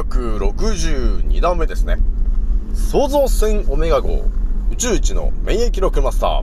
[0.00, 1.98] 962段目ですね。
[2.72, 4.24] 創造船オメガ号
[4.70, 6.42] 宇宙一の免疫力マスター、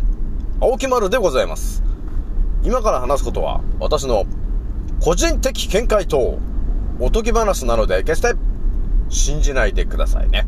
[0.62, 1.82] 青木丸でございます。
[2.62, 4.26] 今から話すことは私の
[5.02, 6.38] 個人的見解と
[7.00, 8.36] おとぎ話なので決して
[9.10, 10.46] 信じないでくださいね。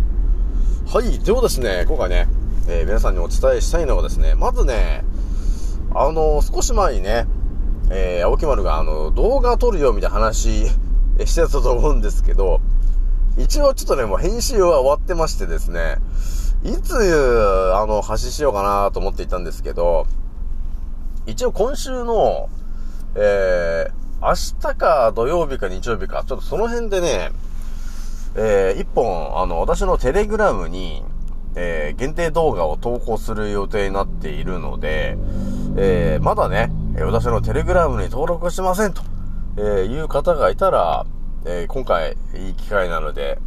[0.93, 2.27] はい、ではですね、今回ね、
[2.67, 5.03] えー、皆さんにお伝えしたいのはですね、まずね、
[5.95, 7.25] あのー、少し前にね、
[7.89, 10.67] えー、青木丸があの、動画撮るよみたいな話
[11.25, 12.61] してたと思うんですけど、
[13.37, 15.97] 一応ちょっとね、もう編集は終わってましてですね、
[16.63, 20.05] いつ、あの、発信しようかなと思っていたんですけど、
[21.25, 22.49] 一応今週の、
[23.15, 27.31] えー、明日か土曜日か日曜日か、ちょっとその辺でね、
[28.35, 31.03] えー、一本、あの、私のテレグラムに、
[31.55, 35.17] えー、限定動画を投稿する予定になっているので、
[35.77, 39.01] えー、まだね、私のテレグラムに登録しませんと、
[39.57, 41.05] え、いう方がいたら、
[41.43, 43.39] えー、今回いい機会なので、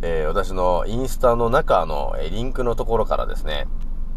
[0.00, 3.66] えー、私のインスタの中の、えリンクのところからですね、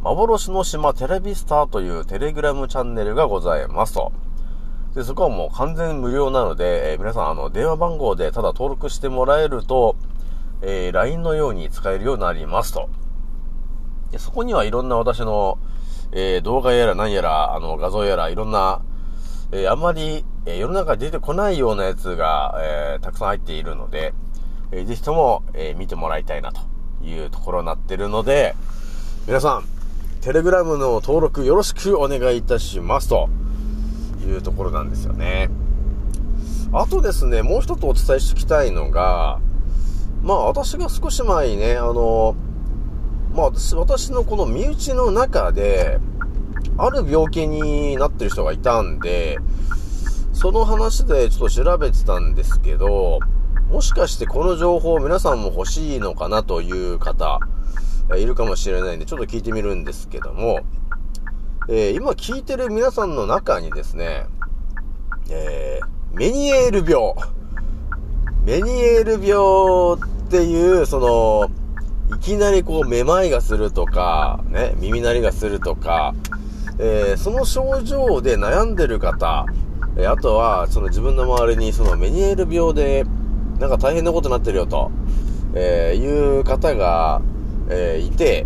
[0.02, 4.12] 幻の島テレビスターというテレグラムチャンネルがございますと。
[4.94, 9.96] で、そこはもう完全無料なので、えー、皆さんあの、電話番号でただ登録してもらえると、
[10.62, 12.90] えー、LINE のように使えるようになりますと。
[14.12, 15.58] で、そこにはいろんな私の、
[16.12, 18.82] えー、動画やら何やら、あの、画像やら、いろんな、
[19.52, 24.14] えー、あまり、え世の中出てこないようなやつが、えたくさん入っているので、
[24.72, 26.62] えー、ぜひとも、え見てもらいたいなと
[27.04, 28.56] いうところになってるので、
[29.28, 29.66] 皆さん、
[30.22, 33.30] テレグラムの登録よろしくお願いいたしますと
[34.26, 35.50] いうところなんですよね。
[36.74, 39.40] あとですね、もう一つお伝えしておきたいのが、
[40.24, 42.36] まあ私が少し前にね、あの、
[43.34, 46.00] まあ私、私のこの身内の中で、
[46.78, 49.38] ある病気になってる人がいたんで、
[50.36, 53.20] その話でちょっと調べてたんですけど、
[53.72, 57.40] もしかしてこの情報皆さんも欲しいのかなという方、
[58.18, 60.60] いるかもしれないんで、ちょっと聞いてみるんですけども、
[61.70, 64.26] えー、今聞いてる皆さんの中にですね、
[65.30, 67.14] えー、メニエール病。
[68.44, 71.50] メニエール病っていう、その、
[72.18, 76.14] いきなりこう、めまいがするとか、ね、耳鳴りがするとか、
[76.78, 79.46] えー、その症状で悩んでる方、
[79.98, 83.06] え、あとは、その自分の周りにそのメニエール病で、
[83.60, 84.92] なんか大変なことになってるよと、
[85.54, 87.22] えー、いう方が、
[87.70, 88.46] えいて、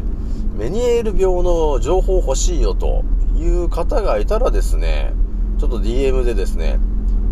[0.57, 3.03] メニエール病の情報欲しいよと
[3.37, 5.13] いう方がいたらですね、
[5.57, 6.79] ちょっと DM でですね、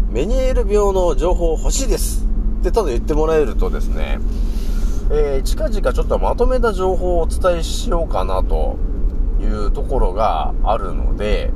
[0.09, 2.25] メニエール病の情報欲しいです
[2.59, 4.19] ってただ言ってもらえるとですね、
[5.11, 8.77] えー、近々ちょっとまとめた情報をお伝えしようかなと
[9.39, 11.51] いうところがあるので、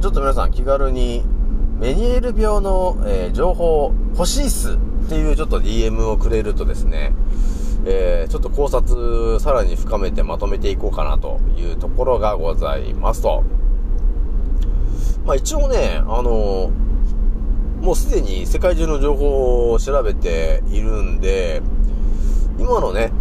[0.00, 1.24] ちょっと皆さん気軽に
[1.78, 4.76] メニエール病の、えー、情報欲しいっすっ
[5.08, 7.12] ていうちょっと DM をくれるとですね、
[7.86, 13.44] えー、ちょっと考察さらに深めてまとめていこうかなというところがございますと。
[15.24, 16.72] まあ一応ね、あの
[17.80, 21.62] もうすでに世界中の情報を調べているんで、
[22.58, 23.12] 今のね、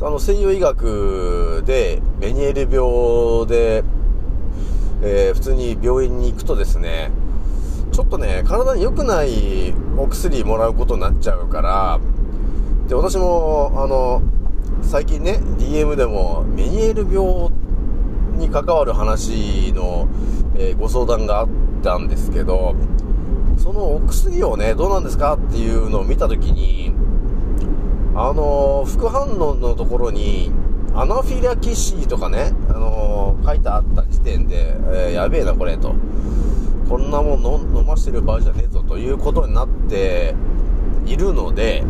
[0.00, 3.82] あの西洋医学でメニエール病で、
[5.02, 7.10] えー、普通に病院に行くとですね、
[7.98, 11.98] ちょっとね、体に良くないお薬もらうことになっちゃうから、
[12.86, 14.22] で、私も、あの、
[14.82, 17.50] 最近ね、DM でもメニエール病
[18.38, 20.06] に関わる話の、
[20.56, 21.48] えー、ご相談があっ
[21.82, 22.76] たんですけど、
[23.56, 26.92] そのお薬をね、どうなんですかっていうのを見たときに、
[28.14, 30.52] あの、副反応のところに、
[30.94, 35.96] アナフィラキシーとかね、あの、書いてあった時点で、えー、やべえな、これ、と。
[36.88, 40.34] こんなもん飲ましてる場合じゃねえぞ、ということになって
[41.04, 41.84] いるので、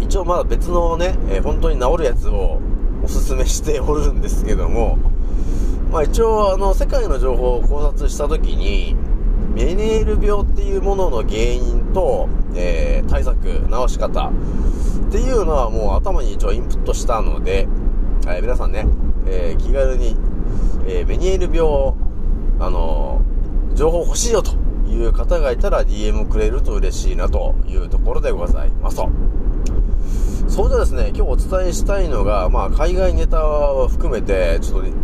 [0.00, 2.58] 一応まだ別のね、え本当に治るやつを
[3.04, 4.96] おすすめしておるんですけども、
[5.92, 8.96] まあ一応あの、世界の情報を考察したときに、
[9.54, 17.68] メニエール病っていうものの原因と、えー、対策、治し方っていうのはもう頭に一応インプットしたので、
[18.26, 18.86] えー、皆さんね、
[19.26, 20.16] えー、気軽に、
[20.86, 21.94] えメニエール病、
[22.58, 23.20] あの
[23.76, 24.52] 情報欲しいよと
[24.88, 29.10] いう方がいたら DM くれると嬉しいなというところでございますと。
[30.48, 34.94] それでですね、今日お伝えしたいのが、まあ、海外ネタを含めて、ちょっと2、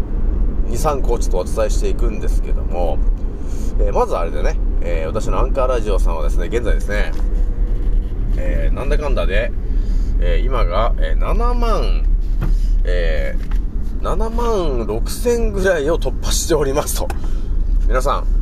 [0.71, 2.99] 3個ちょっとお伝えしていくんですけども、
[3.79, 7.13] えー、まずあれでね、えー、私のアンカーラジオさんはですね、現在ですね、
[8.39, 9.53] えー、なんだかんだで、
[10.21, 12.05] え今が、え7万、
[12.85, 13.37] え
[14.01, 17.09] 7万6千ぐらいを突破しておりますと。
[17.87, 18.42] 皆さん、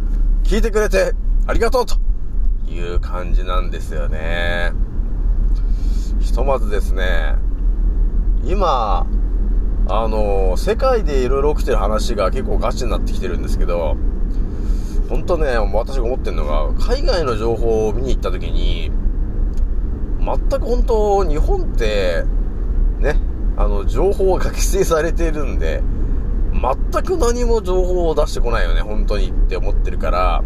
[0.50, 1.12] 聞いてくれて
[1.46, 1.94] ありがとうと
[2.68, 4.72] いう感じなんですよね。
[6.18, 7.36] ひとまずですね、
[8.42, 9.06] 今、
[9.88, 13.96] あの、世界でいろいろ起きてる話が結構ガチになってきてるんですけど、
[15.08, 18.90] 本当ね、私が思ってるのが、海外の情報を見に行った時に、
[20.18, 22.24] 全く本当、日本って、
[22.98, 23.14] ね、
[23.56, 25.80] あの、情報が 規制されているんで、
[26.60, 30.44] 全く何も情報を出してこないよね、本当にって思ってるから、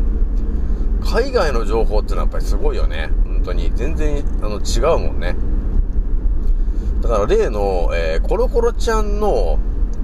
[1.05, 3.11] 海外の情報ってのはやっぱりすごいよね。
[3.25, 3.70] 本当に。
[3.75, 5.37] 全然、あの、違うもんね。
[7.02, 9.58] だから例の、えー、コロコロちゃんの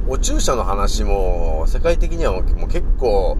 [0.09, 3.39] お注射の話も、世界的にはもう結構、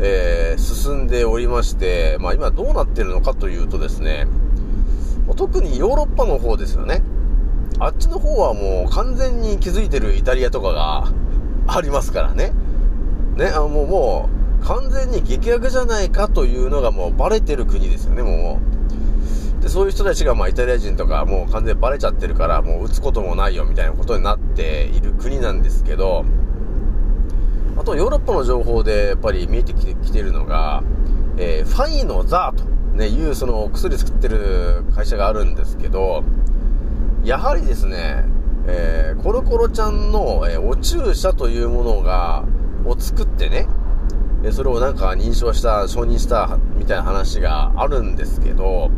[0.00, 4.26] えー、進んでおりまして、まあ今どうなってるのかというとですね、
[5.36, 7.02] 特にヨーロッパの方ですよね。
[7.78, 11.12] あっちの方はもう完全に気づいてるイタリアとかが
[11.76, 12.52] ありますからね。
[13.36, 14.28] ね、あもう、も
[14.62, 18.60] う完全に劇薬じゃないかというのがもうバレてる国ですよね、も
[19.58, 19.62] う。
[19.62, 26.24] で、そういう人たちがまあイタリア人とかもう完全にバレちゃってるからもう打つこともないよみたいなことになっている国なんですけど、
[27.76, 30.82] あとヨーロッパの情報でやっぱり見えてきてきてるのが、
[31.38, 32.64] えー、ファイのザーと、
[32.96, 36.22] ね、いうその薬作ってる会社があるんですけど、
[37.24, 38.24] やはりですね、
[38.66, 42.44] えー、コロコロちゃんの、えー、お注射というものが、
[42.86, 43.68] を作ってね、
[44.42, 48.90] えそれをなんか認証した、承認したみたいな話があるんですけど、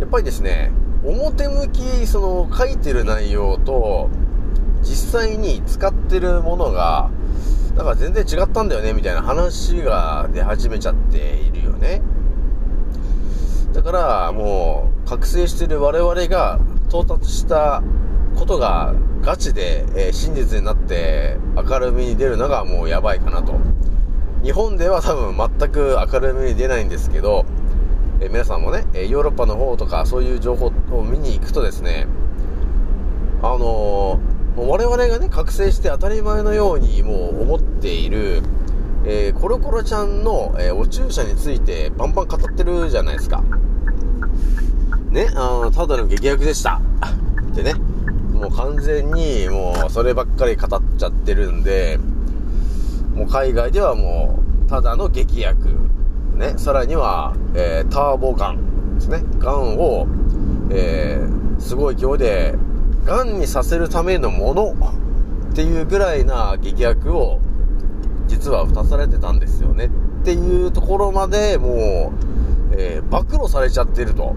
[0.00, 0.70] やっぱりですね、
[1.02, 4.10] 表向き、その書いてる内容と、
[4.82, 7.10] 実際に使ってるものが、
[7.74, 12.02] だから全然違ったんだよね、みたいな話が出始めちゃっているよね。
[13.72, 17.82] だから、もう、覚醒してる我々が到達した
[18.34, 23.54] ことがガチで、えー、真実になって明るみに出るのがもうやばいかなと。
[24.42, 27.46] 日本では多分全く明るみに出ないんですけど、
[28.20, 32.06] えー、皆さんもね、えヨーロッパの方とかそういう情報を見に行くとですね、
[33.42, 38.40] あのー我々がね、覚醒して当たり前のようにもう思っている、
[39.04, 43.42] えー、コロコロちゃんの、えー、お注射についてバンバン語ってるじゃないですか。
[45.10, 46.80] ね、あの、ただの劇薬でした。
[47.52, 47.74] ってね、
[48.44, 51.98] もう完全にもうそればっかり語っちゃってるんで、
[53.14, 55.70] もう海外ではもう、ただの劇薬。
[56.34, 59.22] ね、さらには、えー、ターボガンですね。
[59.38, 60.06] ガンを、
[60.70, 62.54] えー、すごい勢いで
[63.06, 64.74] がんにさせるためのもの
[65.52, 67.40] っていうぐらいな劇薬を
[68.26, 72.12] 実は打たされてたんですよねっていうところまでも
[72.72, 74.34] う、えー、暴露されちゃってると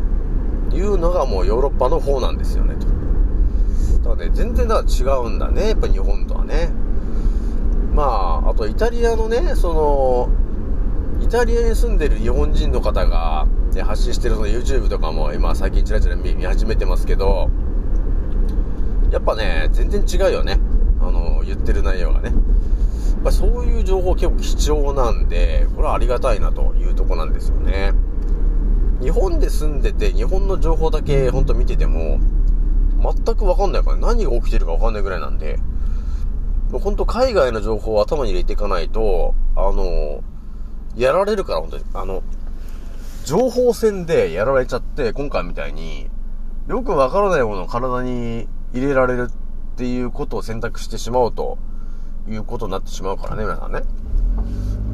[0.71, 2.96] いうのがもうヨーロッパの方なんですよねと。
[4.15, 6.71] だね、全然だ違うんだね、やっぱ日本とはね。
[7.93, 8.03] ま
[8.45, 10.29] あ、あとイタリアのね、その、
[11.23, 17.49] イタリアに住んでる日本人の方が、ね、発信してるその YouTube とかも今最近チラチラ見始めてますけど、
[19.11, 20.59] やっぱね、全然違うよね。
[21.01, 22.29] あの、言ってる内容がね。
[22.29, 27.93] やっぱそういう情報結構貴重なんで、これはありがたいなというとこなんですよね。
[29.01, 32.19] 日本で住んでて、日本の情報だけほんと見てても、
[33.13, 35.59] 全くわかんないから、何が起きてるかわかんないぐらいなんで、
[36.71, 40.21] もうほんと海外の情報を頭に入れていかないと、あの、
[40.95, 41.83] やられるから、本当に。
[41.93, 42.23] あの、
[43.23, 46.09] 情報戦でやられちゃって、今回みたいに、
[46.67, 51.57] よくわからないものを体に入れられるっていうことを選択してしまうと
[52.27, 53.83] いうことになってしまうからね、皆さんね。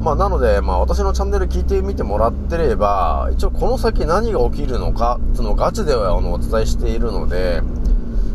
[0.00, 7.62] まあ、なので、まあ、私のチャンネル聞いてみてもらってれば、一応この先何が起きるのか、そのガチではあのお伝えしているので、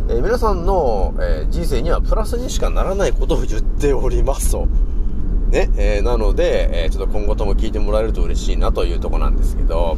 [0.09, 4.65] えー、皆さんの、えー、人生にはプラスにしかならないことを言っておりますと。
[5.51, 9.97] ね、えー、なので、えちょっと今後とも聞いてもらえると嬉しいなというとこなんですけど、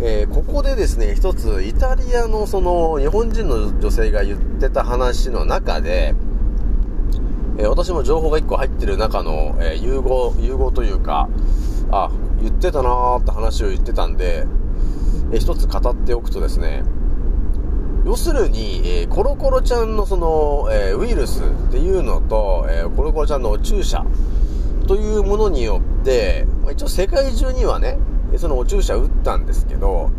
[0.00, 6.14] え、ここでですね、一つ、イタリアのその、日本人の女性が言ってた話の中で、
[7.58, 11.28] え、私も情報が一個入ってる中の、え、融合、融合というか、
[11.90, 14.46] あ、言ってたなーって話を言ってたんで、
[15.32, 16.82] え一つ語っておくとですね、
[18.04, 24.04] 要するに、えコロコロちゃんのその、えウイルスっていうのと、えコロコロちゃんの注射
[24.88, 27.98] というものによって、まあ一応世界中にはね、
[28.36, 30.10] そのお注射打ったんですけど、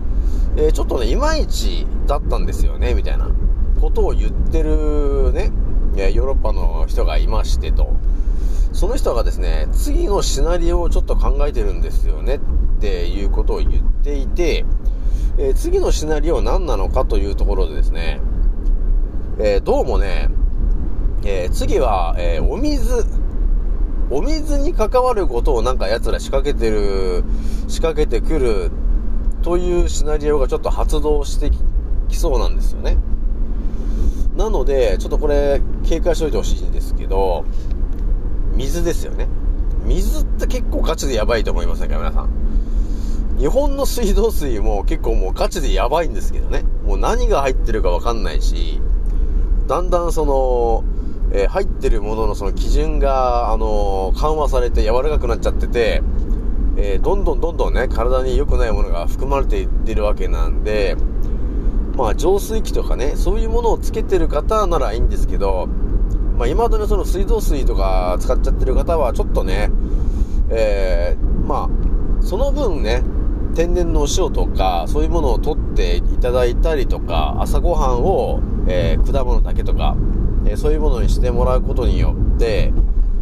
[0.55, 3.29] え、ちょっとね、いまいちだったんですよね、みたいな
[3.81, 5.51] ことを言ってるね、
[5.95, 7.93] ヨーロッパの人がいましてと。
[8.71, 12.39] その人がですね、次のシナリオをちょっと考えてるんですよねっ
[12.79, 14.65] ていうことを言っていて、
[15.37, 18.21] えー、次のシナリオは何なのかというところでですね、
[19.39, 20.29] えー、どうもね、
[21.25, 23.03] えー、次は、えお水、
[24.11, 27.23] お水に関わることをなんか奴ら仕掛けてる、
[27.67, 28.71] 仕掛けてくる
[29.41, 31.49] というシナリオがちょっと発動して
[32.09, 32.97] きそうなんですよね。
[34.37, 37.43] なので、ちょっとこれ、警戒しておいてほしいんですけど、
[38.53, 39.27] 水ですよね。
[39.83, 42.42] 水って結構ガチでやばいと思いませんか、皆さん？
[43.37, 46.63] 日本の水道水も結構もうガチでやばいんですけどね。
[46.85, 48.79] もう何が入ってるかわかんないし、
[49.67, 50.83] だんだんその、
[51.31, 56.03] えー、入ってるもののその基準が、あのー、緩和されて柔らかくなっちゃってて、
[56.77, 60.95] えー、どんどんどんどんね、体に良くないものが含まれていってるわけなんで、
[61.95, 65.67] まあ、浄水器とかね、そういうものをつけてる方ならいいんですけど、
[66.37, 69.71] まあ、今までその水道水とか使っちゃってる方は、ちょっとね、
[70.49, 73.03] えー、まあ、その分ね、
[73.55, 79.95] 天然のお塩とか、そういうものを取っていただいたりとか、朝ごはんを、えー、果物だけとか、
[80.45, 82.73] えー、そういうものにしてもらうことによって、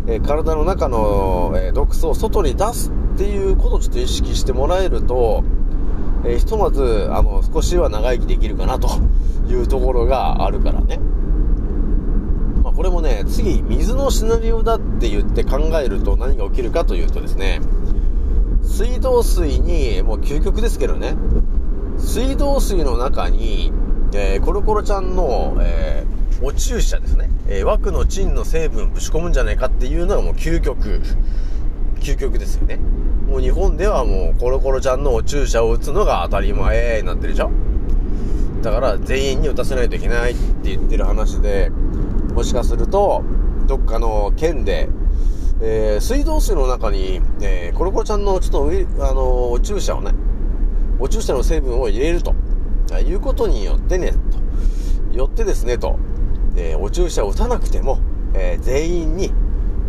[0.07, 5.43] えー、体の中の、え毒素を外に出すっていうことをちょっと意識してもらえると、
[6.25, 8.87] えひとまず、あの、少しは長生きできるかなと
[9.49, 10.99] いうところがあるからね。
[12.63, 17.59] ま、これもね、次、水のシナリオだって言って考えると何が起きるかというとですね、
[18.71, 21.15] 水道水に、もう究極ですけどね、
[21.97, 23.73] 水道水の中に、
[24.13, 31.01] えー、コロコロちゃんの、えー、お注射ですね、えー、枠のチンの成分ぶち込むんじゃないかっていうのがもう究極、
[31.99, 32.77] 究極ですよね。
[33.27, 37.51] もう日本ではもうコロコロちゃんのお注射を打つのが当たり前になってるでしょ。
[38.61, 41.71] だから全員に打たせないといけないって言ってる話で、
[42.33, 43.21] もしかすると、
[43.67, 44.89] どっかの県で、
[45.63, 50.11] えー、水道水の中に、えー、コロコロちゃんのちょっと、あのお注射をね、
[50.99, 52.33] お注射の成分を入れると、
[53.05, 54.13] いうことによってね、
[55.11, 55.99] と、よってですね、と、
[56.55, 57.99] えー、お注射を打たなくても、
[58.33, 59.31] えー、全員に、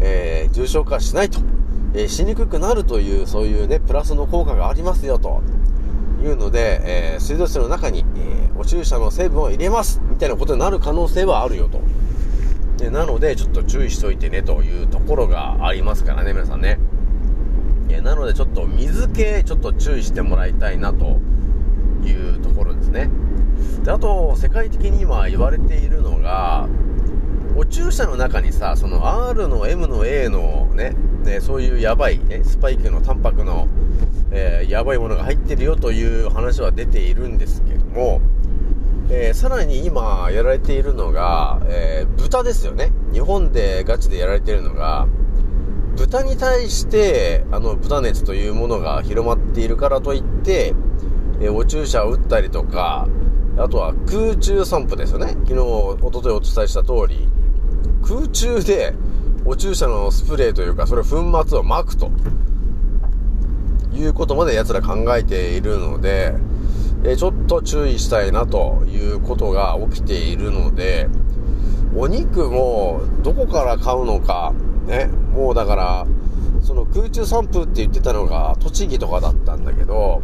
[0.01, 1.41] えー、重症化しないと、
[1.95, 5.43] えしにくくなるという、そういうね、プラスの効果がありますよ、と。
[6.23, 11.81] いうので、え水道水の中に、えお注射の成分を入れます、みたいなことになる可能性はあるよ、と。
[12.83, 16.81] でなので、ちょっと注意しといてねというところがありますからね、皆さんね。
[17.89, 21.21] えなので、ちょっと水系、ちょっと注意してもらいたいなと
[22.05, 23.09] いうところですね。
[23.85, 26.69] で、あと、世界的に今言われているのが、
[27.55, 33.69] お注射の中にさ、その R の M の A のね、ねそういうやばい、ね、スパイクのタンパクの、
[34.33, 38.21] えー、やばいものが入ってるよという話は出ているんですけども、
[39.15, 42.93] えー、さらに今やられているのが、えー、豚ですよね。
[43.13, 45.07] 日本でガチでやられているのが、
[45.97, 50.75] 豚に対して、あの、豚熱というものが広まっているからといって、
[51.43, 53.07] えー、お注射を打ったりとか、
[53.59, 55.37] あとは空中散布ですよね。
[55.47, 57.29] 昨日、おとといお伝えした通り、
[58.03, 58.95] 空中で
[59.45, 61.19] お注射のスプレーというか、それ粉末
[61.59, 62.11] を撒くと、
[63.95, 66.33] いうことまで奴ら考えているので、
[67.05, 71.09] えちょと注意したいなということが起きているので、
[71.95, 74.53] お肉もどこから買うのか、
[74.87, 76.07] ね、もうだから、
[76.63, 80.23] その空中散布って言ってたのが栃木とかだったんだけど、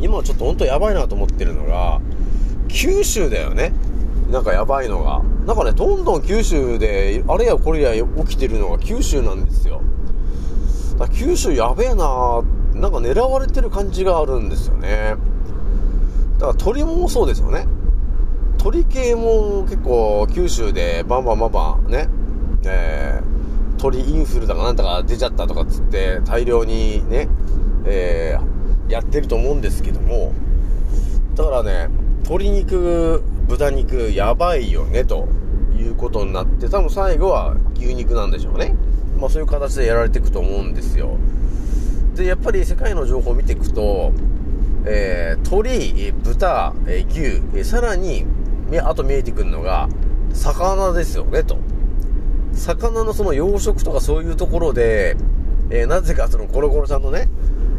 [0.00, 2.00] 今ちょっとほんとやばいなと思ってるのが、
[2.68, 3.72] 九州だよね。
[4.30, 5.22] なんかやばいのが。
[5.46, 9.80] なんかね、どんどん九州で、あれやこれや起きてるのが九州なんですよ。
[10.98, 12.42] だ九州やべえな
[12.74, 15.14] なんか狙われてる感じがあるんですよね。
[16.38, 17.66] だから鳥もそうですよね。
[18.58, 22.08] 鳥系も結構九州でバンバンバンバンね、
[22.64, 27.28] えー、鳥インフルだかなんだか出ちゃったとかっつって大量にね、
[27.84, 30.32] えー、やってると思うんですけども、
[31.34, 31.88] だからね、
[32.22, 35.28] 鶏肉、豚肉やばいよねと
[35.76, 38.74] いうことになって多分最後は牛肉なんでしょうね。
[39.18, 41.18] まあそういう形でやられていくと思うんですよ。
[42.14, 44.12] で、やっぱり世界の情報を見ていくと、
[44.86, 48.26] えー、鶏、豚、え牛、えさらに、
[48.82, 49.88] あと見えてくるのが、
[50.32, 51.58] 魚ですよね、と。
[52.52, 55.16] 魚のその養殖とかそういうところで、
[55.70, 57.28] えー、なぜかそのコロコロちゃんのね、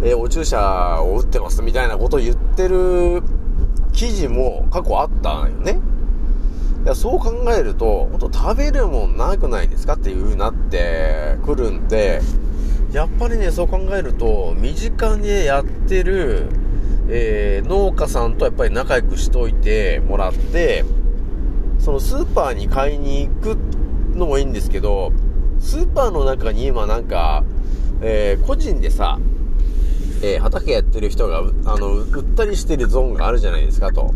[0.04, 3.22] えー、お注射を打ってますみたいなことを言ってる
[3.94, 5.80] 記事も過去あったんよね。
[6.84, 12.22] いやそう考えると、本当食べるもんなくないですかっていう風になってくるんで、
[12.92, 16.48] やっぱりね、そう考えると、身近にやってる、
[17.08, 20.84] えー、農家さんとやっぱり仲良くしといてもらって、
[21.80, 23.58] そのスーパーに買いに行く
[24.16, 25.12] のもいいんですけど、
[25.60, 27.44] スーパーの中に今なんか、
[28.02, 29.20] えー、個人でさ、
[30.22, 34.14] えー、畑やってる人が、あの、売ったりしてるゾーンがあるじゃないですかと。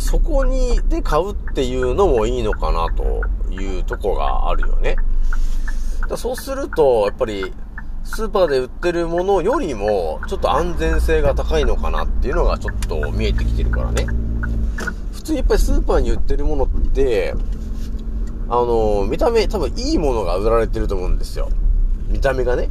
[0.00, 3.22] そこに、で買うっていうのもいいのかなと
[3.52, 4.96] いうとこがあるよね。
[6.16, 7.52] そうすると、やっぱり、
[8.04, 14.06] スーパーで売ってるものよりも、ちょっと安全性が高いのかなっていうのがちょっと見えてきてるからね。
[15.12, 17.34] 普通やっぱりスーパーに売ってるものって、
[18.48, 21.48] あの、見た目、多分いいものが売られてると思うんですよ。
[22.08, 22.68] 見た目がね。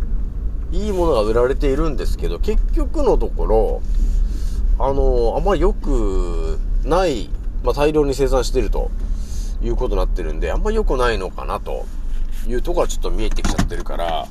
[0.71, 3.81] いいものが売られているんですけど、結局のところ、
[4.79, 7.29] あの、あんまり良くない、
[7.63, 8.91] まあ、大量に生産してると
[9.63, 11.85] いうことになってるんで、あんまり良くないのかなと
[12.47, 14.27] いうところはちょっと見えてきちゃってるから、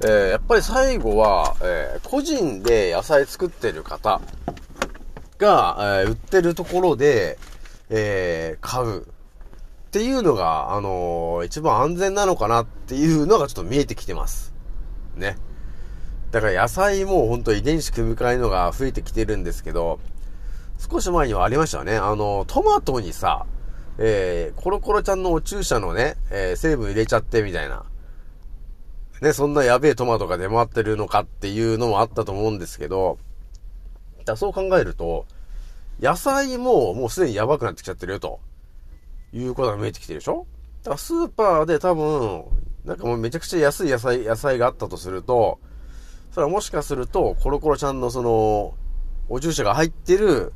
[0.00, 4.20] えー、やっぱり最後は、えー、個人で野菜作ってる方
[5.38, 7.38] が、えー、売ってるところで、
[7.90, 9.04] え買うっ
[9.92, 14.54] ていうのが、あの一番安全なのかなっていうのがちょっと見えてきてます。
[15.16, 15.36] ね。
[16.30, 20.00] だから野菜も本当遺伝子組み換えのが増えてきてるんですけど、
[20.78, 21.96] 少し前にはありましたよね。
[21.96, 23.44] あの、トマトにさ、
[23.98, 27.84] えー、コロコロちゃんのお注射のね、えー、成分入れちゃってみたいな。
[29.22, 33.18] ね、そんなやべえトマトが出回ってるのかっていうのもあったと思うんですけど、
[34.24, 35.26] だそう考えると、
[36.00, 38.40] 野菜ももうすでにやばくなってきちゃってるよと、
[39.32, 40.44] いうことが見えてきてるでしょ？
[40.82, 42.44] だからスーパーで多分、
[42.84, 45.60] なんかもうめちゃくちゃ安い野菜、野菜があったとすると、
[46.32, 48.74] それはもしかすると、コロコロちゃんのその、
[49.28, 50.52] お注射が入ってる、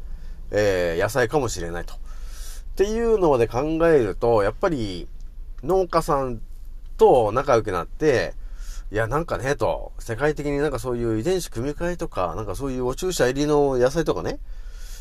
[0.50, 1.94] えー、野菜かもしれないと。
[1.94, 1.98] っ
[2.74, 5.06] ていうので考えると、やっぱり、
[5.62, 6.40] 農家さん
[6.96, 8.34] と仲良くなって、
[8.92, 14.38] いや、なんかね、と、世界的になんかそういう遺伝子組み換えとか、なんかそういうお注射入りの野菜とかね、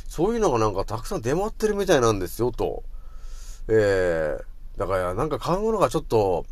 [0.08, 2.84] そういうのがなんかたくさん出回ってるみたいなんですよ、と。
[3.68, 6.46] えー、だからなんか買うものがちょっと、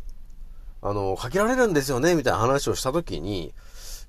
[0.80, 3.52] あの、限られるんですよね、みたいな話をしたときに、い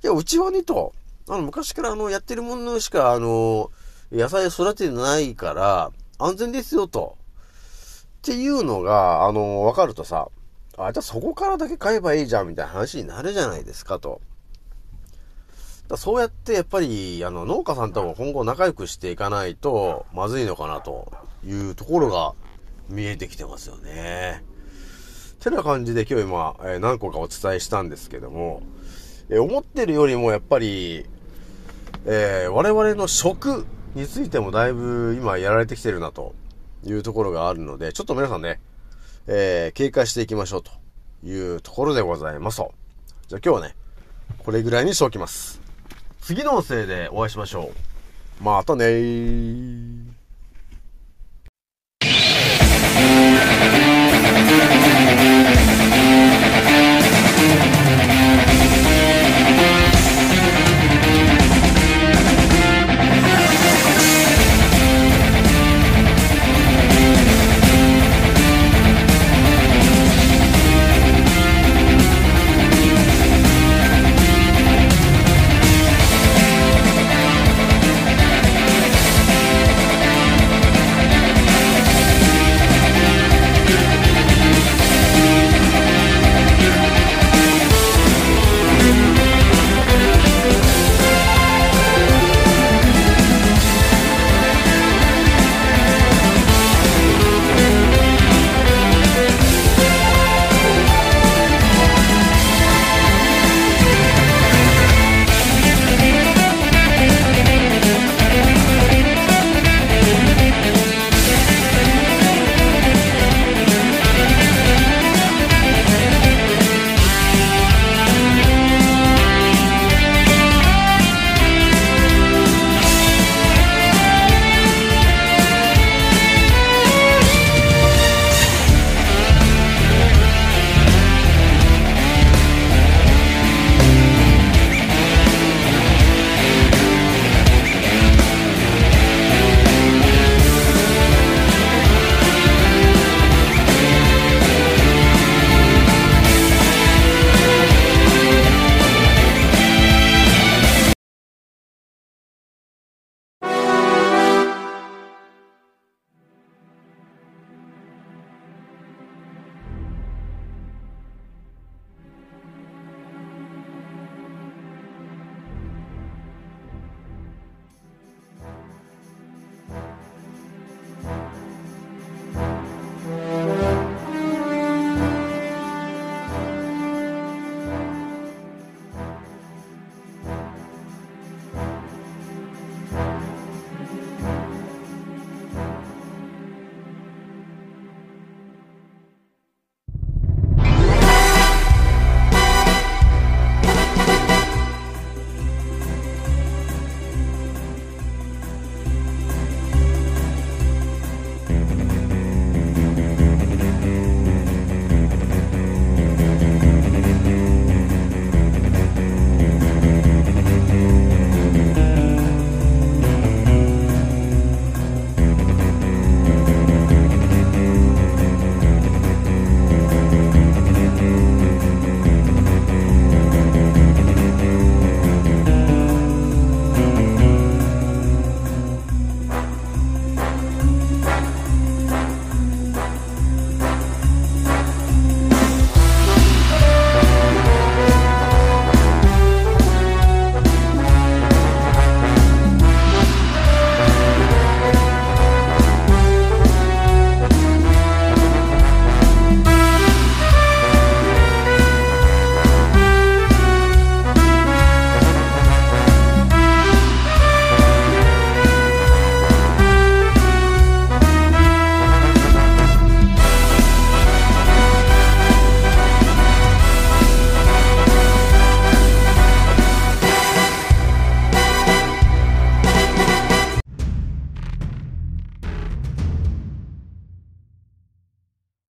[0.03, 0.93] や、うちはね、と、
[1.27, 3.71] あの、昔からあの、やってるものしか、あの、
[4.11, 7.17] 野菜育ててないから、安全ですよ、と。
[8.17, 10.27] っていうのが、あの、わかるとさ、
[10.77, 14.21] あ、じゃあそこからだけ買えばいいじゃん、みたいな話になるじゃないですか、と。
[15.88, 21.11] だそうやってやっぱり、あの、農家さんとも今後仲良くしていかないと、まずいのかな、と
[21.45, 22.33] いうところが
[22.89, 24.43] 見えてきてますよね。
[25.39, 28.63] てな感じで今日今、え、何個かお伝えしたんですけども、
[29.29, 31.05] え、思ってるよりもやっぱり、
[32.05, 36.33] えー、我々の食についてもだいぶ今やられてきてるなと
[36.83, 38.59] いうところがあるので、ちょっと皆さんね、
[39.27, 40.71] えー、警戒していきましょうと
[41.23, 42.71] いうところでございますと。
[43.27, 43.75] じゃあ今日はね、
[44.39, 45.59] これぐらいにしておきます。
[46.21, 47.71] 次の音声でお会いしましょ
[48.41, 48.43] う。
[48.43, 50.05] またねー。